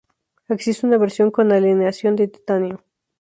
[0.49, 2.83] Existe una versión con aleación de titanio.